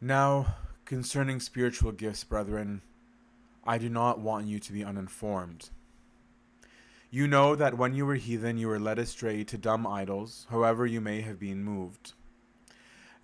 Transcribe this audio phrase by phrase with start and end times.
[0.00, 2.82] Now, concerning spiritual gifts, brethren,
[3.64, 5.70] I do not want you to be uninformed.
[7.10, 10.84] You know that when you were heathen, you were led astray to dumb idols, however
[10.86, 12.12] you may have been moved.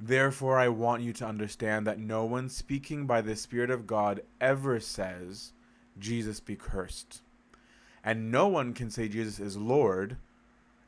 [0.00, 4.22] Therefore, I want you to understand that no one speaking by the Spirit of God
[4.40, 5.52] ever says,
[5.98, 7.20] Jesus be cursed.
[8.02, 10.16] And no one can say Jesus is Lord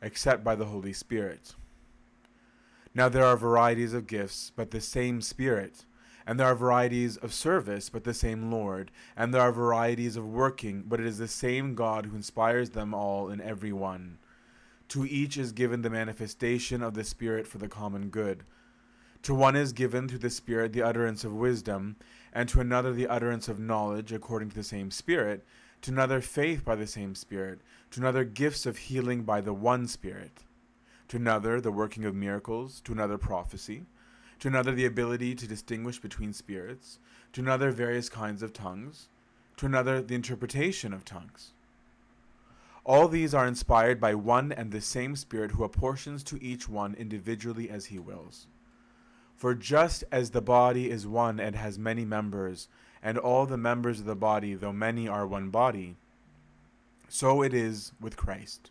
[0.01, 1.55] except by the Holy Spirit.
[2.97, 5.85] Now there are varieties of gifts, but the same Spirit.
[6.27, 8.93] And there are varieties of service, but the same Lord.
[9.17, 12.95] And there are varieties of working, but it is the same God who inspires them
[12.95, 14.19] all in every one.
[14.91, 18.45] To each is given the manifestation of the Spirit for the common good.
[19.23, 21.97] To one is given through the Spirit the utterance of wisdom,
[22.33, 25.45] and to another the utterance of knowledge according to the same Spirit,
[25.83, 29.89] to another faith by the same Spirit, to another gifts of healing by the one
[29.89, 30.45] Spirit
[31.09, 33.85] to another the working of miracles, to another prophecy,
[34.41, 36.99] to another the ability to distinguish between spirits,
[37.33, 39.09] to another various kinds of tongues,
[39.57, 41.53] to another the interpretation of tongues.
[42.85, 46.95] All these are inspired by one and the same Spirit who apportions to each one
[46.95, 48.47] individually as he wills.
[49.37, 52.69] For just as the body is one and has many members,
[53.03, 55.97] and all the members of the body, though many, are one body,
[57.09, 58.71] so it is with Christ.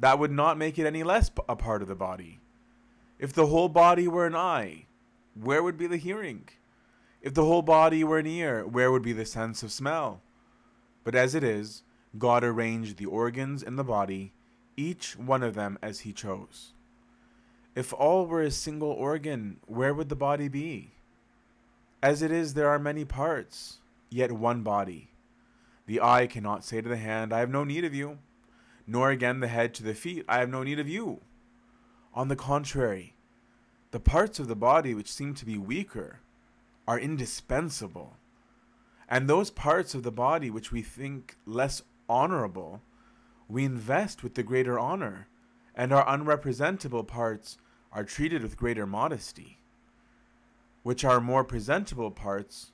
[0.00, 2.40] that would not make it any less a part of the body.
[3.18, 4.86] If the whole body were an eye,
[5.34, 6.48] where would be the hearing?
[7.20, 10.22] If the whole body were an ear, where would be the sense of smell?
[11.04, 11.82] But as it is,
[12.16, 14.32] God arranged the organs in the body,
[14.74, 16.72] each one of them as he chose.
[17.74, 20.92] If all were a single organ, where would the body be?
[22.02, 25.10] As it is, there are many parts, yet one body.
[25.86, 28.18] The eye cannot say to the hand, I have no need of you
[28.90, 31.20] nor again the head to the feet, I have no need of you.
[32.12, 33.14] On the contrary,
[33.92, 36.18] the parts of the body which seem to be weaker
[36.88, 38.16] are indispensable.
[39.08, 42.82] And those parts of the body which we think less honorable,
[43.48, 45.28] we invest with the greater honor,
[45.72, 47.58] and our unrepresentable parts
[47.92, 49.60] are treated with greater modesty,
[50.82, 52.72] which our more presentable parts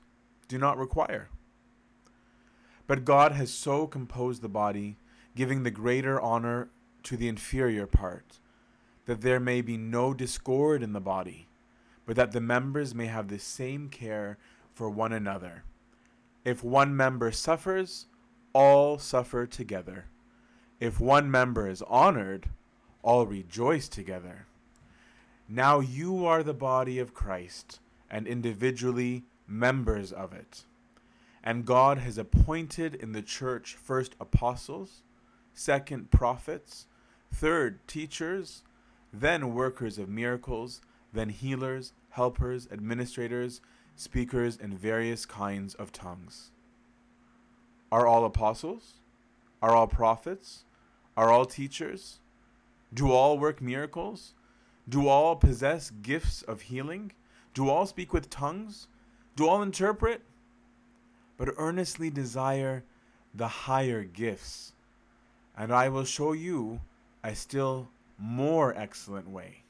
[0.49, 1.29] do not require.
[2.87, 4.97] But God has so composed the body
[5.37, 6.69] giving the greater honor
[7.05, 8.41] to the inferior part,
[9.05, 11.47] that there may be no discord in the body,
[12.05, 14.39] but that the members may have the same care
[14.75, 15.63] for one another.
[16.45, 18.07] If one member suffers,
[18.53, 20.07] all suffer together.
[20.81, 22.49] If one member is honored,
[23.03, 24.47] all rejoice together.
[25.49, 27.79] Now you are the body of Christ,
[28.11, 30.65] and individually members of it.
[31.45, 35.03] And God has appointed in the church first apostles
[35.57, 36.87] second, prophets,
[37.33, 38.63] third, teachers,
[39.13, 43.63] then workers of miracles, then healers, helpers, administrators,
[43.97, 46.51] speakers in various kinds of tongues.
[47.91, 49.01] Are all apostles?
[49.63, 50.65] Are all prophets?
[51.17, 52.21] Are all teachers?
[52.93, 54.35] Do all work miracles?
[54.87, 57.13] Do all possess gifts of healing?
[57.55, 58.89] Do all speak with tongues?
[59.35, 60.21] Do all interpret?
[61.39, 62.85] But earnestly desire
[63.35, 64.73] the higher gifts
[65.57, 66.81] and I will show you
[67.25, 69.66] a still more excellent way.